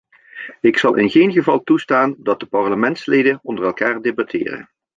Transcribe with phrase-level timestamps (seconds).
[0.61, 4.69] Ik zal in geen geval toestaan dat de parlementsleden onder elkaar debatteren.